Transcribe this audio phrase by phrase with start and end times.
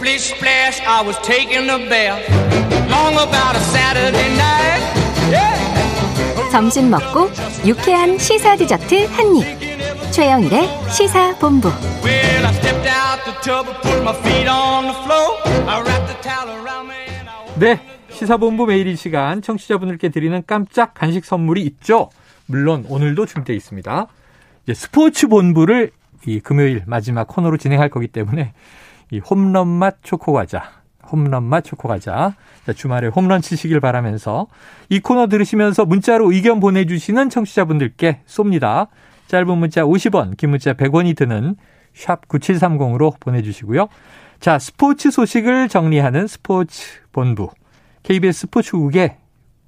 [0.00, 2.24] Splish splash, I was taking a bath.
[2.88, 4.80] Long about a Saturday night.
[5.28, 6.50] Yeah.
[6.50, 7.28] 점심 먹고
[7.66, 9.44] 유쾌한 시사 디저트 한 입.
[10.10, 11.68] 최영일의 시사 본부.
[12.02, 15.36] Well, I stepped out the tub and put my feet on the floor.
[15.68, 17.80] I wrapped the towel around me and I 네.
[18.08, 22.08] 시사본부 매일 이 시간 청취자분들께 드리는 깜짝 간식 선물이 있죠.
[22.46, 24.06] 물론 오늘도 준비되어 있습니다.
[24.64, 25.90] 이제 스포츠 본부를
[26.26, 28.54] 이 금요일 마지막 코너로 진행할 거기 때문에
[29.10, 30.62] 이 홈런 맛 초코 과자,
[31.10, 32.34] 홈런 맛 초코 과자.
[32.64, 34.46] 자, 주말에 홈런 치시길 바라면서
[34.88, 38.88] 이 코너 들으시면서 문자로 의견 보내주시는 청취자분들께 쏩니다.
[39.26, 41.56] 짧은 문자 50원, 긴 문자 100원이 드는
[41.94, 43.88] 샵 9730으로 보내주시고요.
[44.40, 47.50] 자, 스포츠 소식을 정리하는 스포츠 본부.
[48.02, 49.16] KBS 스포츠국의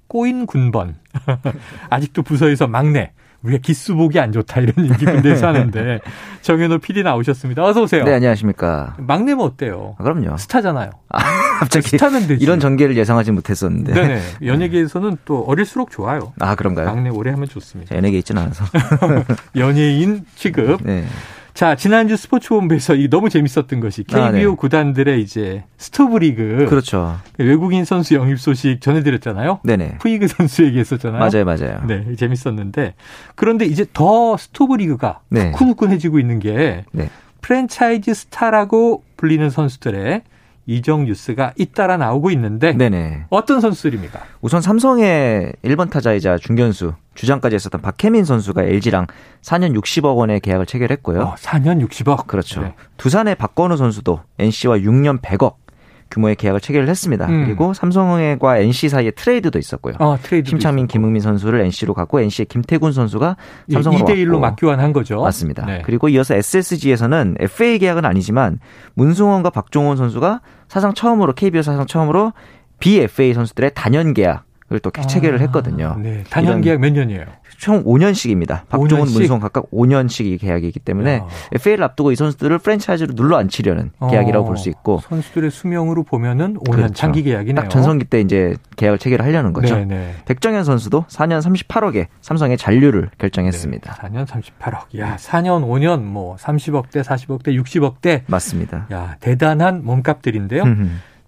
[0.07, 0.95] 꼬인 군번.
[1.89, 3.11] 아직도 부서에서 막내.
[3.43, 5.99] 우리가 기수 보기 안 좋다 이런 얘기 군대에서 하는데
[6.41, 7.63] 정현호 PD 나오셨습니다.
[7.63, 8.03] 어서 오세요.
[8.05, 8.95] 네, 안녕하십니까.
[8.97, 9.95] 막내면 어때요?
[9.99, 10.37] 아, 그럼요.
[10.37, 10.89] 스타잖아요.
[11.09, 11.19] 아,
[11.59, 12.43] 갑자기 스타면 되지.
[12.43, 13.93] 이런 전개를 예상하지 못했었는데.
[13.93, 14.21] 네네.
[14.45, 16.33] 연예계에서는 또 어릴수록 좋아요.
[16.39, 16.85] 아, 그런가요?
[16.87, 17.89] 막내 오래 하면 좋습니다.
[17.89, 18.65] 자, 연예계 있지는 않아서.
[19.57, 20.81] 연예인 취급.
[20.83, 21.05] 네.
[21.53, 24.45] 자, 지난주 스포츠 본부에서 이 너무 재밌었던 것이 KBO 아, 네.
[24.45, 27.19] 구단들의 이제 스토브 리그 그렇죠.
[27.37, 29.59] 외국인 선수 영입 소식 전해드렸잖아요.
[29.63, 29.99] 네네.
[29.99, 31.19] 푸이그 선수에게 했었잖아요.
[31.19, 31.83] 맞아요, 맞아요.
[31.85, 32.95] 네, 재밌었는데
[33.35, 35.51] 그런데 이제 더 스토브 리그가 네.
[35.51, 37.09] 후끈후끈해지고 있는 게 네.
[37.41, 40.23] 프랜차이즈 스타라고 불리는 선수들의
[40.65, 43.25] 이적 뉴스가 잇따라 나오고 있는데 네네.
[43.29, 44.21] 어떤 선수들입니까?
[44.41, 49.07] 우선 삼성의 1번 타자이자 중견수, 주장까지 했었던 박해민 선수가 LG랑
[49.41, 51.21] 4년 60억 원의 계약을 체결했고요.
[51.21, 52.27] 어, 4년 60억.
[52.27, 52.61] 그렇죠.
[52.61, 52.75] 네.
[52.97, 55.62] 두산의 박건우 선수도 NC와 6년 100억
[56.11, 57.27] 규모의 계약을 체결을 했습니다.
[57.27, 57.45] 음.
[57.45, 59.95] 그리고 삼성과 NC 사이에 트레이드도 있었고요.
[59.99, 63.35] 어, 트레이드 심창민, 김응민 선수를 NC로 갔고 NC의 김태군 선수가
[63.71, 64.39] 삼성으로 2대 1로 왔고.
[64.39, 65.21] 막 교환한 거죠.
[65.21, 65.65] 맞습니다.
[65.65, 65.81] 네.
[65.85, 68.59] 그리고 이어서 SSG에서는 FA 계약은 아니지만
[68.95, 72.33] 문승원과 박종원 선수가 사상 처음으로 KBO 사상 처음으로
[72.79, 75.93] BFA 선수들의 단연 계약 을또 체결을 했거든요.
[75.95, 76.23] 아, 네.
[76.29, 77.25] 단연 계약 몇 년이에요?
[77.57, 78.67] 총 5년씩입니다.
[78.67, 79.13] 박종원, 5년씩?
[79.13, 81.27] 문승원 각각 5년씩 이 계약이기 때문에 야.
[81.53, 86.71] FA를 앞두고 이 선수들을 프랜차이즈로 눌러 앉히려는 계약이라고 어, 볼수 있고 선수들의 수명으로 보면은 5년
[86.71, 86.93] 그렇죠.
[86.93, 87.55] 장기 계약이네요.
[87.55, 89.75] 딱 전성기 때 이제 계약을 체결을 하려는 거죠.
[89.75, 90.15] 네네.
[90.25, 93.93] 백정현 선수도 4년 38억에 삼성의 잔류를 결정했습니다.
[93.93, 94.99] 네, 4년 38억.
[94.99, 98.23] 야, 4년, 5년 뭐 30억대, 40억대, 60억대.
[98.27, 98.87] 맞습니다.
[98.91, 100.63] 야, 대단한 몸값들인데요.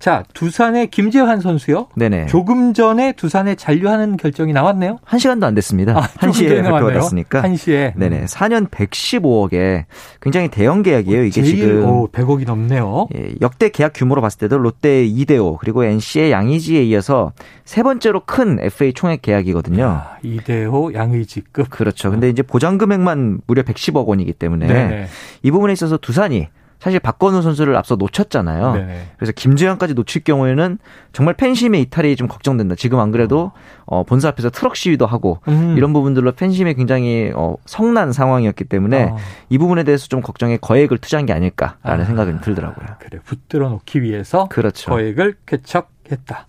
[0.05, 0.16] 음.
[0.16, 1.88] 자, 두산의 김재환 선수요.
[1.95, 2.27] 네네.
[2.27, 4.99] 조금 전에 두산에 잔류하는 결정이 나왔네요.
[5.03, 5.97] 한 시간도 안 됐습니다.
[5.97, 7.01] 아, 한 조금 시에 전에 발표가 나왔네요.
[7.01, 7.41] 됐으니까.
[7.41, 7.93] 1시에.
[7.97, 8.25] 네네.
[8.25, 9.85] 4년 115억에
[10.21, 11.23] 굉장히 대형 계약이에요.
[11.23, 13.07] 이게 제일, 지금 오, 100억이 넘네요.
[13.16, 17.33] 예, 역대 계약 규모로 봤을 때도 롯데 이대호 그리고 NC의 양의지에 이어서
[17.63, 19.83] 세 번째로 큰 FA 총액 계약이거든요.
[19.83, 21.72] 야, 이대호 양의지급.
[21.72, 22.11] 그렇죠.
[22.11, 25.07] 근데 이제 보장 금액만 무려 110억 원이기 때문에 네네.
[25.41, 26.47] 이 부분에 있어서 두산이
[26.80, 28.74] 사실 박건우 선수를 앞서 놓쳤잖아요.
[28.74, 29.08] 네네.
[29.18, 30.78] 그래서 김재환까지 놓칠 경우에는
[31.13, 32.75] 정말 팬심의 이탈이 좀 걱정된다.
[32.75, 33.52] 지금 안 그래도
[33.86, 35.75] 어, 본사 앞에서 트럭 시위도 하고 음.
[35.78, 39.18] 이런 부분들로 팬심이 굉장히 어, 성난 상황이었기 때문에 어.
[39.50, 42.88] 이 부분에 대해서 좀 걱정에 거액을 투자한 게 아닐까라는 아, 생각이 들더라고요.
[43.00, 44.91] 그래, 붙들어 놓기 위해서 그렇죠.
[44.91, 46.47] 거액을 쾌척했다.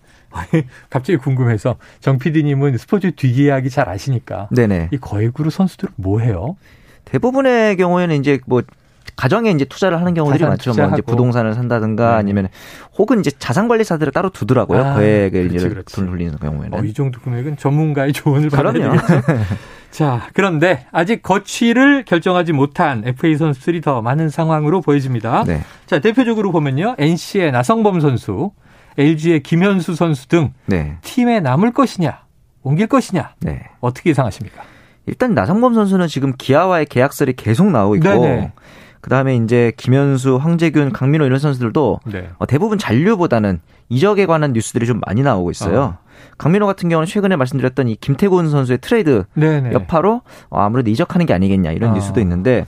[0.89, 4.89] 갑자기 궁금해서 정 PD님은 스포츠 뒷이야기 잘 아시니까 네네.
[4.91, 6.57] 이 거액으로 선수들은 뭐 해요?
[7.05, 8.61] 대부분의 경우에는 이제 뭐
[9.17, 10.69] 가정에 이제 투자를 하는 경우들이 많죠.
[10.69, 11.01] 뭐 이제 투자하고.
[11.01, 12.17] 부동산을 산다든가 네.
[12.17, 12.47] 아니면
[12.97, 14.79] 혹은 이제 자산 관리사들을 따로 두더라고요.
[14.81, 15.67] 아, 거액을 이제.
[15.67, 16.79] 돈을 돌리는 경우에는.
[16.79, 18.73] 어, 이 정도 금액은 전문가의 조언을 받아야.
[18.73, 19.05] 되겠죠.
[19.89, 25.43] 자, 그런데 아직 거취를 결정하지 못한 FA 선수들이 더 많은 상황으로 보여집니다.
[25.45, 25.61] 네.
[25.87, 26.95] 자, 대표적으로 보면요.
[26.99, 28.51] NC의 나성범 선수,
[28.97, 30.97] LG의 김현수 선수 등 네.
[31.01, 32.19] 팀에 남을 것이냐,
[32.61, 33.63] 옮길 것이냐, 네.
[33.79, 34.61] 어떻게 예상하십니까?
[35.07, 38.51] 일단 나성범 선수는 지금 기아와의 계약설이 계속 나오고 있고 네네.
[39.01, 42.29] 그다음에 이제 김현수, 황재균, 강민호 이런 선수들도 네.
[42.37, 43.59] 어, 대부분 잔류보다는
[43.89, 45.81] 이적에 관한 뉴스들이 좀 많이 나오고 있어요.
[45.81, 45.97] 어.
[46.37, 49.71] 강민호 같은 경우는 최근에 말씀드렸던 이 김태곤 선수의 트레이드 네네.
[49.73, 51.93] 여파로 어, 아무래도 이적하는 게 아니겠냐 이런 어.
[51.93, 52.65] 뉴스도 있는데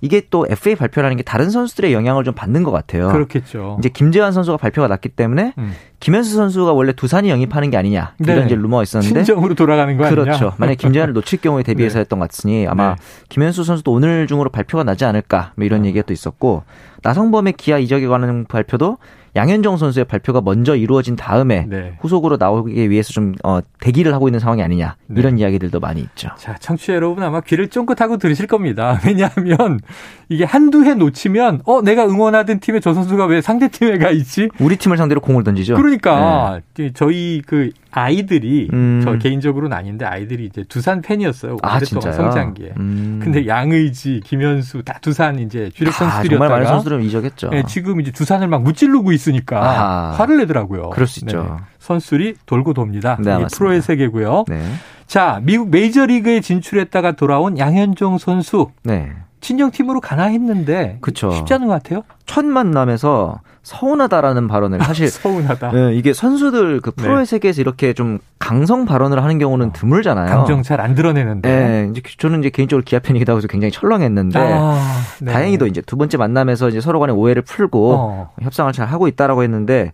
[0.00, 3.08] 이게 또 FA 발표라는 게 다른 선수들의 영향을 좀 받는 것 같아요.
[3.08, 3.76] 그렇겠죠.
[3.78, 5.72] 이제 김재환 선수가 발표가 났기 때문에 음.
[6.02, 8.46] 김현수 선수가 원래 두산이 영입하는 게 아니냐 이런 네.
[8.46, 10.22] 이제 루머가 있었는데 친정으로 돌아가는 거 아니냐?
[10.22, 10.52] 그렇죠.
[10.58, 12.00] 만약 김재환을 놓칠 경우에 대비해서 네.
[12.00, 13.02] 했던 것 같으니 아마 네.
[13.28, 16.64] 김현수 선수도 오늘 중으로 발표가 나지 않을까 뭐 이런 얘기가 또 있었고
[17.04, 18.98] 나성범의 기아 이적에 관한 발표도
[19.34, 21.96] 양현종 선수의 발표가 먼저 이루어진 다음에 네.
[22.00, 25.20] 후속으로 나오기 위해서 좀 어, 대기를 하고 있는 상황이 아니냐 네.
[25.20, 26.28] 이런 이야기들도 많이 있죠.
[26.36, 29.00] 자, 청취자 여러분 아마 귀를 쫑긋하고 들으실 겁니다.
[29.06, 29.80] 왜냐하면
[30.28, 34.50] 이게 한두 해 놓치면 어 내가 응원하던 팀에 저 선수가 왜 상대 팀에 가 있지?
[34.60, 35.76] 우리 팀을 상대로 공을 던지죠.
[35.76, 36.60] 그러 니까
[36.94, 39.00] 저희 그 아이들이 음.
[39.04, 41.58] 저 개인적으로는 아닌데 아이들이 이제 두산 팬이었어요.
[41.62, 42.12] 아, 진짜요?
[42.12, 42.72] 성장기에.
[42.78, 43.20] 음.
[43.22, 47.50] 근데 양의지, 김현수 다 두산 이제 주력 아, 정말 선수들이었다가 많은 선수들은 이적했죠.
[47.52, 50.10] 예, 지금 이제 두산을 막 무찌르고 있으니까 아하.
[50.12, 50.90] 화를 내더라고요.
[50.90, 51.42] 그럴 수 있죠.
[51.42, 51.64] 네.
[51.78, 53.16] 선수들이 돌고 돕니다.
[53.16, 53.56] 네, 이게 맞습니다.
[53.56, 54.44] 프로의 세계고요.
[54.48, 54.62] 네.
[55.06, 59.12] 자, 미국 메이저리그에 진출했다가 돌아온 양현종 선수 네.
[59.42, 61.30] 친정팀으로 가나 했는데 그쵸.
[61.32, 62.02] 쉽지 않은 것 같아요.
[62.24, 65.72] 첫 만남에서 서운하다라는 발언을 사실 서운하다.
[65.74, 67.24] 예, 이게 선수들 그 프로의 네.
[67.26, 70.28] 세계에서 이렇게 좀 강성 발언을 하는 경우는 드물잖아요.
[70.28, 71.48] 감정 잘 안 드러내는데.
[71.48, 74.80] 예, 이제 저는 이제 개인적으로 기아 팬이기도 하고 굉장히 철렁했는데 아,
[75.20, 75.32] 네.
[75.32, 78.30] 다행히도 이제 두 번째 만남에서 이제 서로 간의 오해를 풀고 어.
[78.40, 79.92] 협상을 잘 하고 있다라고 했는데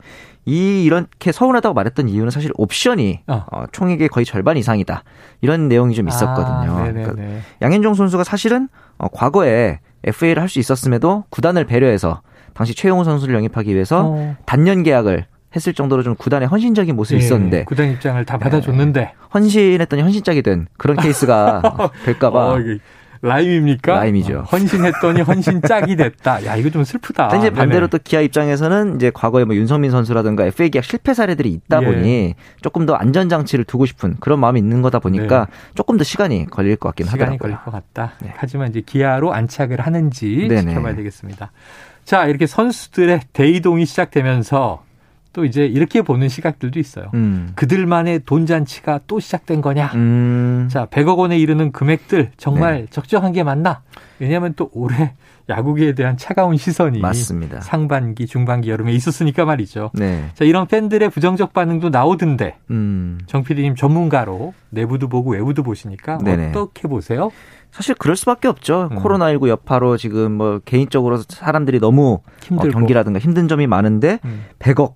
[0.49, 3.45] 이 이렇게 서운하다고 말했던 이유는 사실 옵션이 어.
[3.53, 5.05] 어, 총액의 거의 절반 이상이다
[5.43, 6.73] 이런 내용이 좀 있었거든요.
[6.73, 6.91] 아.
[6.91, 7.15] 그러니까
[7.61, 12.23] 양현종 선수가 사실은 어, 과거에 FA를 할 수 있었음에도 구단을 배려해서
[12.55, 14.37] 당시 최용호 선수를 영입하기 위해서 어.
[14.47, 20.03] 단년 계약을 했을 정도로 좀 구단의 헌신적인 모습이 예, 있었는데 구단 입장을 다 받아줬는데 헌신했더니
[20.03, 21.63] 헌신짝이 된 그런 케이스가
[22.05, 22.59] 될까봐 어,
[23.23, 23.95] 라임입니까?
[23.95, 24.39] 라임이죠.
[24.39, 26.45] 어, 헌신했더니 헌신 짝이 됐다.
[26.47, 27.37] 야 이거 좀 슬프다.
[27.37, 27.91] 이제 반대로 네네.
[27.91, 31.87] 또 기아 입장에서는 이제 과거에 뭐 윤성민 선수라든가 FA 계약 실패 사례들이 있다 예.
[31.87, 36.47] 보니 조금 더 안전 장치를 두고 싶은 그런 마음이 있는 거다 보니까 조금 더 시간이
[36.47, 37.13] 걸릴 것 같긴 네.
[37.13, 37.39] 시간이 하더라고요.
[37.39, 38.13] 걸릴 것 같다.
[38.21, 38.33] 네.
[38.37, 40.63] 하지만 이제 기아로 안착을 하는지 네네.
[40.63, 41.51] 지켜봐야 되겠습니다.
[42.05, 44.83] 자 이렇게 선수들의 대이동이 시작되면서
[45.39, 47.13] 또 이제 이렇게 보는 시각들도 있어요.
[47.15, 47.53] 음.
[47.55, 49.93] 그들만의 돈 잔치가 또 시작된 거냐?
[49.95, 50.67] 음.
[50.69, 53.83] 자, 100억 원에 이르는 금액들 정말 적정한 게 맞나?
[54.19, 55.15] 왜냐하면 또 올해
[55.49, 57.61] 야구계에 대한 차가운 시선이 맞습니다.
[57.61, 59.93] 상반기, 중반기, 여름에 있었으니까 말이죠.
[59.95, 60.25] 네.
[60.35, 63.21] 자, 이런 팬들의 부정적 반응도 나오던데 음.
[63.27, 66.49] 정 PD님 전문가로 내부도 보고 외부도 보시니까 네네.
[66.49, 67.31] 어떻게 보세요?
[67.71, 68.89] 사실 그럴 수밖에 없죠.
[68.91, 68.99] 음.
[68.99, 72.73] 코로나19 여파로 지금 뭐 개인적으로 사람들이 너무 어, 힘들고.
[72.73, 74.47] 경기라든가 힘든 점이 많은데 음.
[74.59, 74.95] 100억,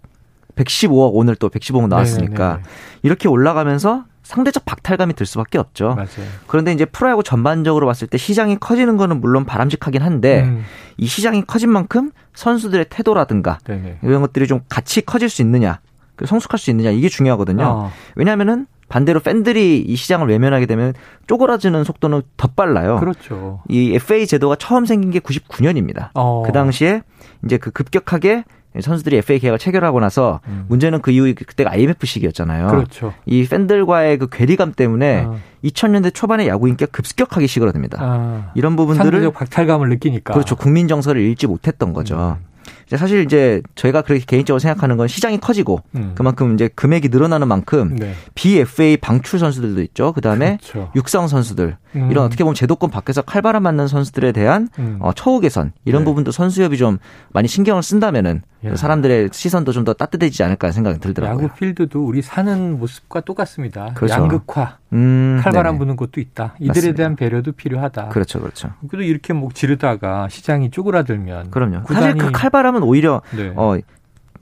[0.56, 2.62] 115억 오늘 또 115억 나왔으니까 네네네.
[3.02, 5.94] 이렇게 올라가면서 상대적 박탈감이 들 수밖에 없죠.
[5.94, 6.28] 맞아요.
[6.46, 10.64] 그런데 이제 프로야구 전반적으로 봤을 때 시장이 커지는 거는 물론 바람직하긴 한데 음,
[10.96, 13.99] 이 시장이 커진 만큼 선수들의 태도라든가 네네.
[14.02, 15.81] 이런 것들이 좀 같이 커질 수 있느냐,
[16.16, 17.64] 그 성숙할 수 있느냐 이게 중요하거든요.
[17.64, 20.93] 어, 왜냐하면은 반대로 팬들이 이 시장을 외면하게 되면
[21.26, 23.00] 쪼그라지는 속도는 더 빨라요.
[23.00, 23.62] 그렇죠.
[23.69, 26.10] 이 FA 제도가 처음 생긴 게 99년입니다.
[26.14, 26.43] 어.
[26.44, 27.02] 그 당시에
[27.44, 28.44] 이제 그 급격하게
[28.80, 30.64] 선수들이 FA 계약을 체결하고 나서 음.
[30.69, 32.69] 문제는 그 이후 그때가 IMF 시기였잖아요.
[32.69, 33.12] 그렇죠.
[33.26, 35.38] 이 팬들과의 그 괴리감 때문에 어.
[35.64, 37.98] 2000년대 초반에 야구 인기가 급격하게 시그러듭니다.
[38.00, 40.32] 아, 이런 부분들을 상대적 박탈감을 느끼니까.
[40.32, 40.56] 그렇죠.
[40.56, 42.38] 국민 정서를 잃지 못했던 거죠.
[42.40, 42.51] 음.
[42.97, 46.12] 사실 이제 저희가 그렇게 개인적으로 생각하는 건 시장이 커지고 음.
[46.17, 48.15] 그만큼 이제 금액이 늘어나는 만큼 네.
[48.35, 50.12] BFA 방출 선수들도 있죠.
[50.12, 50.91] 그다음에 그렇죠.
[50.97, 52.11] 육상 선수들 음.
[52.11, 54.97] 이런 어떻게 보면 제도권 밖에서 칼바람 맞는 선수들에 대한 음.
[55.00, 56.05] 어, 처우 개선 이런 네.
[56.06, 56.99] 부분도 선수협이 좀
[57.33, 58.75] 많이 신경을 쓴다면은 야.
[58.77, 61.44] 사람들의 시선도 좀 더 따뜻해지지 않을까 생각이 들더라고요.
[61.47, 63.93] 야구 필드도 우리 사는 모습과 똑같습니다.
[63.94, 64.15] 그렇죠.
[64.15, 65.79] 양극화, 음, 칼바람 네네.
[65.79, 66.55] 부는 것도 있다.
[66.59, 66.97] 이들에 맞습니다.
[66.97, 68.09] 대한 배려도 필요하다.
[68.09, 68.71] 그렇죠, 그렇죠.
[68.89, 71.85] 그래도 이렇게 목 지르다가 시장이 쪼그라들면 그럼요.
[71.89, 73.53] 사실 그 칼바람은 오히려 네.
[73.56, 73.77] 어,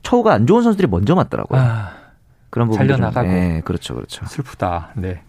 [0.02, 1.60] 처우가 안 좋은 선수들이 먼저 맞더라고요.
[1.60, 1.92] 아,
[2.50, 3.28] 그런 부분도 잘려나가고.
[3.28, 4.26] 좀, 네, 그렇죠, 그렇죠.
[4.26, 4.90] 슬프다.
[4.96, 5.22] 네.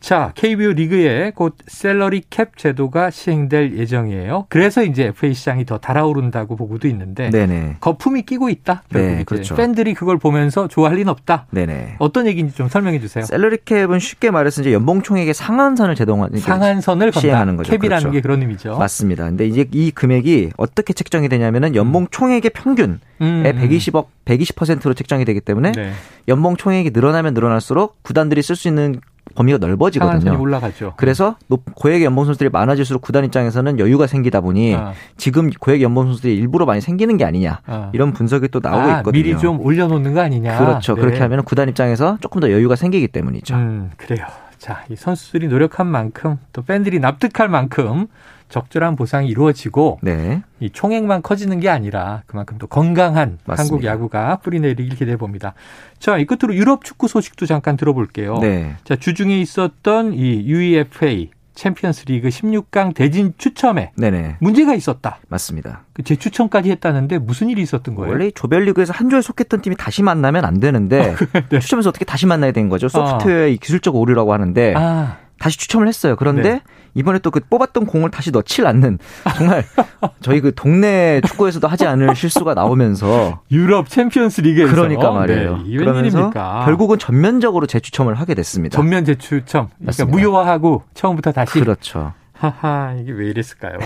[0.00, 4.46] 자, KBO 리그에 곧 샐러리 캡 제도가 시행될 예정이에요.
[4.48, 8.82] 그래서 이제 FA 시장이 더 달아오른다고 보고도 있는데 네네, 거품이 끼고 있다.
[8.90, 9.54] 결국 네, 그렇죠.
[9.56, 11.46] 팬들이 그걸 보면서 좋아할 리는 없다.
[11.50, 11.96] 네네.
[11.98, 13.24] 어떤 얘기인지 좀 설명해 주세요.
[13.24, 17.20] 샐러리 캡은 쉽게 말해서 이제 연봉 총액의 상한선을 제동하는 상한선을 건다.
[17.20, 17.70] 시행하는 거죠.
[17.76, 18.10] 캡이라는 그렇죠.
[18.12, 18.78] 게 그런 의미죠.
[18.78, 19.24] 맞습니다.
[19.24, 25.40] 근데 이제 이 금액이 어떻게 책정이 되냐면은 연봉 총액의 평균의 음, 120억, 120%로 책정이 되기
[25.40, 25.92] 때문에 네.
[26.28, 29.00] 연봉 총액이 늘어나면 늘어날수록 구단들이 쓸 수 있는
[29.34, 30.40] 범위가 넓어지거든요.
[30.40, 30.94] 올라가죠.
[30.96, 36.06] 그래서 높- 고액 연봉 선수들이 많아질수록 구단 입장에서는 여유가 생기다 보니 아, 지금 고액 연봉
[36.06, 37.90] 선수들이 일부러 많이 생기는 게 아니냐 아.
[37.92, 39.22] 이런 분석이 또 나오고 아, 있거든요.
[39.22, 40.58] 미리 좀 올려놓는 거 아니냐.
[40.58, 40.94] 그렇죠.
[40.94, 41.00] 네.
[41.00, 43.54] 그렇게 하면 구단 입장에서 조금 더 여유가 생기기 때문이죠.
[43.54, 44.26] 음, 그래요.
[44.58, 48.08] 자, 이 선수들이 노력한 만큼 또 팬들이 납득할 만큼
[48.48, 53.62] 적절한 보상이 이루어지고 네, 이 총액만 커지는 게 아니라 그만큼 또 건강한 맞습니다.
[53.62, 55.54] 한국 야구가 뿌리내리길 기대해 봅니다.
[55.98, 58.38] 자, 이 끝으로 유럽 축구 소식도 잠깐 들어볼게요.
[58.38, 65.18] 네, 자, 주중에 있었던 이 UEFA 챔피언스 리그 16강 대진 추첨에 네네 문제가 있었다.
[65.28, 65.82] 맞습니다.
[65.92, 68.12] 그 재추첨까지 했다는데 무슨 일이 있었던 거예요?
[68.12, 71.16] 원래 이 조별리그에서 한 조에 속했던 팀이 다시 만나면 안 되는데
[71.50, 71.58] 네.
[71.58, 72.88] 추첨에서 어떻게 다시 만나야 된 거죠?
[72.88, 76.16] 소프트웨어의 기술적 오류라고 하는데 아, 다시 추첨을 했어요.
[76.16, 76.60] 그런데 네.
[76.94, 78.98] 이번에 또 그 뽑았던 공을 다시 넣질 않는
[79.36, 79.64] 정말
[80.20, 85.58] 저희 그 동네 축구에서도 하지 않을 실수가 나오면서 유럽 챔피언스 리그에서 그러니까 말이에요.
[85.58, 86.30] 네, 이 그러면서?
[86.64, 88.74] 결국은 전면적으로 재추첨을 하게 됐습니다.
[88.74, 89.68] 전면 재추첨.
[89.68, 90.16] 그러니까 맞습니다.
[90.16, 92.12] 무효화하고 처음부터 다시 그렇죠.
[92.32, 93.78] 하하, 이게 왜 이랬을까요?